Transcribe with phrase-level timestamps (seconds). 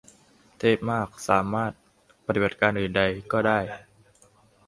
[0.59, 1.73] เทพมาก สามารถ
[2.25, 3.59] "ปฏิบัติการอื่นใด" ก็ได้